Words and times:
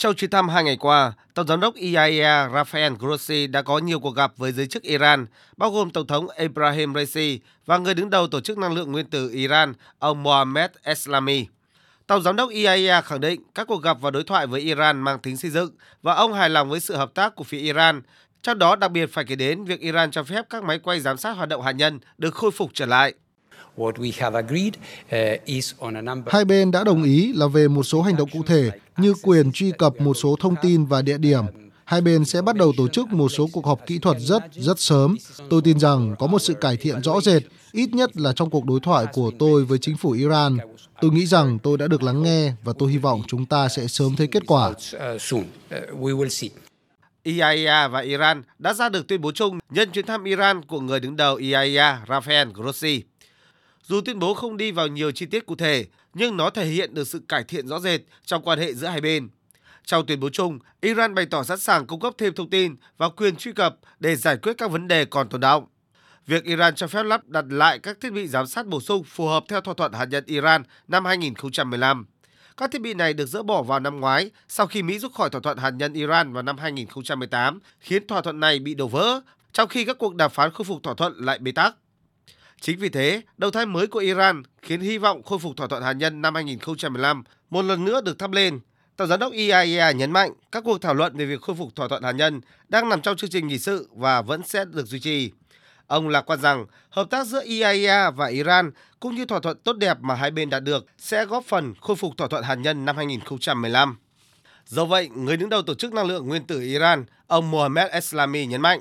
Trong 0.00 0.14
chuyến 0.14 0.30
thăm 0.30 0.48
hai 0.48 0.64
ngày 0.64 0.76
qua, 0.76 1.12
Tổng 1.34 1.46
giám 1.46 1.60
đốc 1.60 1.74
IAEA 1.74 2.48
Rafael 2.48 2.96
Grossi 2.96 3.46
đã 3.46 3.62
có 3.62 3.78
nhiều 3.78 4.00
cuộc 4.00 4.10
gặp 4.16 4.32
với 4.36 4.52
giới 4.52 4.66
chức 4.66 4.82
Iran, 4.82 5.26
bao 5.56 5.70
gồm 5.70 5.90
Tổng 5.90 6.06
thống 6.06 6.26
Ibrahim 6.38 6.94
Raisi 6.94 7.40
và 7.66 7.78
người 7.78 7.94
đứng 7.94 8.10
đầu 8.10 8.26
Tổ 8.26 8.40
chức 8.40 8.58
Năng 8.58 8.74
lượng 8.74 8.92
Nguyên 8.92 9.10
tử 9.10 9.30
Iran, 9.32 9.72
ông 9.98 10.22
Mohammad 10.22 10.70
Eslami. 10.82 11.46
Tổng 12.06 12.22
giám 12.22 12.36
đốc 12.36 12.50
IAEA 12.50 13.00
khẳng 13.00 13.20
định 13.20 13.42
các 13.54 13.66
cuộc 13.66 13.82
gặp 13.82 13.96
và 14.00 14.10
đối 14.10 14.24
thoại 14.24 14.46
với 14.46 14.60
Iran 14.60 15.00
mang 15.00 15.18
tính 15.18 15.36
xây 15.36 15.50
dựng 15.50 15.70
và 16.02 16.14
ông 16.14 16.32
hài 16.32 16.50
lòng 16.50 16.70
với 16.70 16.80
sự 16.80 16.96
hợp 16.96 17.14
tác 17.14 17.34
của 17.34 17.44
phía 17.44 17.58
Iran, 17.58 18.02
trong 18.42 18.58
đó 18.58 18.76
đặc 18.76 18.90
biệt 18.90 19.06
phải 19.06 19.24
kể 19.24 19.34
đến 19.34 19.64
việc 19.64 19.80
Iran 19.80 20.10
cho 20.10 20.22
phép 20.22 20.44
các 20.50 20.62
máy 20.62 20.78
quay 20.78 21.00
giám 21.00 21.16
sát 21.16 21.32
hoạt 21.32 21.48
động 21.48 21.62
hạt 21.62 21.72
nhân 21.72 21.98
được 22.18 22.34
khôi 22.34 22.50
phục 22.50 22.70
trở 22.74 22.86
lại. 22.86 23.14
Uh, 23.80 23.92
Hai 26.26 26.44
bên 26.44 26.70
đã 26.70 26.84
đồng 26.84 27.02
ý 27.02 27.32
là 27.32 27.46
về 27.46 27.68
một 27.68 27.82
số 27.82 28.02
hành 28.02 28.16
động 28.16 28.28
cụ 28.32 28.42
thể 28.46 28.70
như 28.96 29.14
quyền 29.22 29.52
truy 29.52 29.72
cập 29.78 30.00
một 30.00 30.14
số 30.14 30.36
thông 30.40 30.54
tin 30.62 30.84
và 30.84 31.02
địa 31.02 31.18
điểm. 31.18 31.44
Hai 31.84 32.00
bên 32.00 32.24
sẽ 32.24 32.42
bắt 32.42 32.56
đầu 32.56 32.72
tổ 32.76 32.88
chức 32.88 33.08
một 33.08 33.28
số 33.28 33.48
cuộc 33.52 33.66
họp 33.66 33.86
kỹ 33.86 33.98
thuật 33.98 34.16
rất, 34.20 34.42
rất 34.52 34.80
sớm. 34.80 35.16
Tôi 35.50 35.62
tin 35.64 35.78
rằng 35.78 36.14
có 36.18 36.26
một 36.26 36.38
sự 36.38 36.54
cải 36.54 36.76
thiện 36.76 37.02
rõ 37.02 37.20
rệt, 37.20 37.42
ít 37.72 37.94
nhất 37.94 38.16
là 38.16 38.32
trong 38.32 38.50
cuộc 38.50 38.64
đối 38.64 38.80
thoại 38.80 39.06
của 39.12 39.30
tôi 39.38 39.64
với 39.64 39.78
chính 39.78 39.96
phủ 39.96 40.10
Iran. 40.10 40.58
Tôi 41.00 41.10
nghĩ 41.10 41.26
rằng 41.26 41.58
tôi 41.58 41.78
đã 41.78 41.86
được 41.88 42.02
lắng 42.02 42.22
nghe 42.22 42.52
và 42.64 42.72
tôi 42.78 42.90
hy 42.90 42.98
vọng 42.98 43.22
chúng 43.26 43.46
ta 43.46 43.68
sẽ 43.68 43.86
sớm 43.86 44.16
thấy 44.16 44.26
kết 44.26 44.42
quả. 44.46 44.72
IAEA 47.22 47.88
và 47.88 48.00
Iran 48.00 48.42
đã 48.58 48.74
ra 48.74 48.88
được 48.88 49.08
tuyên 49.08 49.20
bố 49.20 49.32
chung 49.32 49.58
nhân 49.70 49.90
chuyến 49.90 50.06
thăm 50.06 50.24
Iran 50.24 50.64
của 50.64 50.80
người 50.80 51.00
đứng 51.00 51.16
đầu 51.16 51.36
IAEA 51.36 52.04
Rafael 52.06 52.52
Grossi. 52.52 53.02
Dù 53.90 54.00
tuyên 54.00 54.18
bố 54.18 54.34
không 54.34 54.56
đi 54.56 54.70
vào 54.70 54.86
nhiều 54.86 55.10
chi 55.10 55.26
tiết 55.26 55.46
cụ 55.46 55.56
thể, 55.56 55.86
nhưng 56.14 56.36
nó 56.36 56.50
thể 56.50 56.64
hiện 56.64 56.94
được 56.94 57.08
sự 57.08 57.20
cải 57.28 57.44
thiện 57.44 57.68
rõ 57.68 57.80
rệt 57.80 58.00
trong 58.24 58.42
quan 58.42 58.58
hệ 58.58 58.74
giữa 58.74 58.86
hai 58.86 59.00
bên. 59.00 59.28
Trong 59.84 60.06
tuyên 60.06 60.20
bố 60.20 60.28
chung, 60.30 60.58
Iran 60.80 61.14
bày 61.14 61.26
tỏ 61.26 61.42
sẵn 61.42 61.58
sàng 61.58 61.86
cung 61.86 62.00
cấp 62.00 62.14
thêm 62.18 62.34
thông 62.34 62.50
tin 62.50 62.76
và 62.98 63.08
quyền 63.08 63.36
truy 63.36 63.52
cập 63.52 63.76
để 64.00 64.16
giải 64.16 64.36
quyết 64.36 64.58
các 64.58 64.70
vấn 64.70 64.88
đề 64.88 65.04
còn 65.04 65.28
tồn 65.28 65.40
động. 65.40 65.66
Việc 66.26 66.44
Iran 66.44 66.74
cho 66.74 66.86
phép 66.86 67.02
lắp 67.02 67.28
đặt 67.28 67.44
lại 67.48 67.78
các 67.78 68.00
thiết 68.00 68.12
bị 68.12 68.28
giám 68.28 68.46
sát 68.46 68.66
bổ 68.66 68.80
sung 68.80 69.04
phù 69.04 69.26
hợp 69.26 69.44
theo 69.48 69.60
thỏa 69.60 69.74
thuận 69.74 69.92
hạt 69.92 70.04
nhân 70.04 70.24
Iran 70.26 70.62
năm 70.88 71.04
2015. 71.04 72.06
Các 72.56 72.70
thiết 72.70 72.82
bị 72.82 72.94
này 72.94 73.12
được 73.12 73.26
dỡ 73.26 73.42
bỏ 73.42 73.62
vào 73.62 73.80
năm 73.80 74.00
ngoái 74.00 74.30
sau 74.48 74.66
khi 74.66 74.82
Mỹ 74.82 74.98
rút 74.98 75.12
khỏi 75.14 75.30
thỏa 75.30 75.40
thuận 75.40 75.58
hạt 75.58 75.70
nhân 75.70 75.92
Iran 75.92 76.32
vào 76.32 76.42
năm 76.42 76.58
2018, 76.58 77.60
khiến 77.80 78.06
thỏa 78.06 78.20
thuận 78.20 78.40
này 78.40 78.58
bị 78.58 78.74
đổ 78.74 78.88
vỡ, 78.88 79.20
trong 79.52 79.68
khi 79.68 79.84
các 79.84 79.98
cuộc 79.98 80.14
đàm 80.14 80.30
phán 80.30 80.50
khôi 80.52 80.64
phục 80.64 80.82
thỏa 80.82 80.94
thuận 80.94 81.14
lại 81.16 81.38
bế 81.38 81.52
tắc. 81.52 81.74
Chính 82.60 82.78
vì 82.78 82.88
thế, 82.88 83.22
đầu 83.38 83.50
thai 83.50 83.66
mới 83.66 83.86
của 83.86 83.98
Iran 83.98 84.42
khiến 84.62 84.80
hy 84.80 84.98
vọng 84.98 85.22
khôi 85.22 85.38
phục 85.38 85.56
thỏa 85.56 85.66
thuận 85.66 85.82
hạt 85.82 85.92
nhân 85.92 86.22
năm 86.22 86.34
2015 86.34 87.24
một 87.50 87.62
lần 87.62 87.84
nữa 87.84 88.00
được 88.00 88.18
thắp 88.18 88.32
lên. 88.32 88.60
Tổng 88.96 89.08
giám 89.08 89.18
đốc 89.18 89.32
IAEA 89.32 89.90
nhấn 89.90 90.10
mạnh 90.10 90.32
các 90.52 90.64
cuộc 90.64 90.78
thảo 90.78 90.94
luận 90.94 91.16
về 91.16 91.24
việc 91.24 91.40
khôi 91.40 91.56
phục 91.56 91.76
thỏa 91.76 91.88
thuận 91.88 92.02
hạt 92.02 92.12
nhân 92.12 92.40
đang 92.68 92.88
nằm 92.88 93.02
trong 93.02 93.16
chương 93.16 93.30
trình 93.30 93.46
nghị 93.46 93.58
sự 93.58 93.88
và 93.94 94.22
vẫn 94.22 94.42
sẽ 94.42 94.64
được 94.64 94.86
duy 94.86 95.00
trì. 95.00 95.32
Ông 95.86 96.08
lạc 96.08 96.22
quan 96.22 96.40
rằng 96.40 96.66
hợp 96.90 97.10
tác 97.10 97.26
giữa 97.26 97.42
IAEA 97.44 98.10
và 98.10 98.26
Iran 98.26 98.70
cũng 99.00 99.14
như 99.14 99.24
thỏa 99.24 99.40
thuận 99.40 99.58
tốt 99.64 99.76
đẹp 99.76 99.96
mà 100.00 100.14
hai 100.14 100.30
bên 100.30 100.50
đạt 100.50 100.64
được 100.64 100.86
sẽ 100.98 101.24
góp 101.24 101.44
phần 101.44 101.74
khôi 101.80 101.96
phục 101.96 102.16
thỏa 102.16 102.28
thuận 102.28 102.44
hạt 102.44 102.54
nhân 102.54 102.84
năm 102.84 102.96
2015. 102.96 103.96
Do 104.66 104.84
vậy, 104.84 105.08
người 105.08 105.36
đứng 105.36 105.48
đầu 105.48 105.62
Tổ 105.62 105.74
chức 105.74 105.92
Năng 105.92 106.06
lượng 106.06 106.28
Nguyên 106.28 106.46
tử 106.46 106.60
Iran, 106.60 107.04
ông 107.26 107.50
Mohammad 107.50 107.90
Eslami 107.90 108.46
nhấn 108.46 108.60
mạnh 108.60 108.80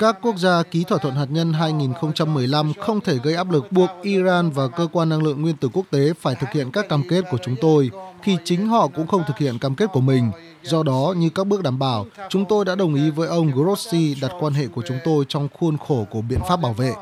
các 0.00 0.18
quốc 0.22 0.36
gia 0.36 0.62
ký 0.62 0.84
thỏa 0.84 0.98
thuận 0.98 1.14
hạt 1.14 1.26
nhân 1.30 1.52
2015 1.52 2.72
không 2.80 3.00
thể 3.00 3.18
gây 3.22 3.34
áp 3.34 3.50
lực 3.50 3.72
buộc 3.72 3.90
Iran 4.02 4.50
và 4.50 4.68
cơ 4.68 4.88
quan 4.92 5.08
năng 5.08 5.22
lượng 5.22 5.42
nguyên 5.42 5.56
tử 5.56 5.68
quốc 5.72 5.86
tế 5.90 6.12
phải 6.20 6.34
thực 6.34 6.50
hiện 6.50 6.70
các 6.72 6.88
cam 6.88 7.02
kết 7.08 7.24
của 7.30 7.38
chúng 7.44 7.56
tôi 7.60 7.90
khi 8.22 8.36
chính 8.44 8.68
họ 8.68 8.88
cũng 8.88 9.06
không 9.06 9.22
thực 9.26 9.38
hiện 9.38 9.58
cam 9.58 9.74
kết 9.74 9.86
của 9.92 10.00
mình. 10.00 10.30
Do 10.62 10.82
đó, 10.82 11.14
như 11.16 11.30
các 11.34 11.46
bước 11.46 11.62
đảm 11.62 11.78
bảo, 11.78 12.06
chúng 12.28 12.44
tôi 12.48 12.64
đã 12.64 12.74
đồng 12.74 12.94
ý 12.94 13.10
với 13.10 13.28
ông 13.28 13.50
Grossi 13.50 14.16
đặt 14.22 14.32
quan 14.40 14.52
hệ 14.52 14.66
của 14.66 14.82
chúng 14.86 14.98
tôi 15.04 15.24
trong 15.28 15.48
khuôn 15.58 15.78
khổ 15.78 16.06
của 16.10 16.20
biện 16.20 16.40
pháp 16.48 16.56
bảo 16.56 16.72
vệ. 16.72 16.92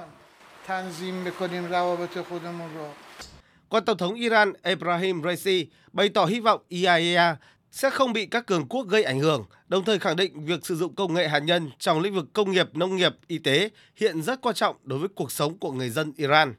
Còn 3.68 3.84
Tổng 3.84 3.96
thống 3.96 4.14
Iran 4.14 4.52
Ebrahim 4.62 5.22
Raisi 5.22 5.66
bày 5.92 6.08
tỏ 6.08 6.24
hy 6.24 6.40
vọng 6.40 6.60
IAEA 6.68 7.36
sẽ 7.76 7.90
không 7.90 8.12
bị 8.12 8.26
các 8.26 8.46
cường 8.46 8.68
quốc 8.68 8.88
gây 8.88 9.02
ảnh 9.02 9.20
hưởng, 9.20 9.44
đồng 9.68 9.84
thời 9.84 9.98
khẳng 9.98 10.16
định 10.16 10.46
việc 10.46 10.66
sử 10.66 10.76
dụng 10.76 10.94
công 10.94 11.14
nghệ 11.14 11.28
hạt 11.28 11.38
nhân 11.38 11.70
trong 11.78 12.00
lĩnh 12.00 12.14
vực 12.14 12.26
công 12.32 12.50
nghiệp, 12.50 12.66
nông 12.74 12.96
nghiệp, 12.96 13.12
y 13.26 13.38
tế 13.38 13.70
hiện 13.96 14.22
rất 14.22 14.40
quan 14.40 14.54
trọng 14.54 14.76
đối 14.82 14.98
với 14.98 15.08
cuộc 15.14 15.32
sống 15.32 15.58
của 15.58 15.72
người 15.72 15.90
dân 15.90 16.12
Iran. 16.16 16.54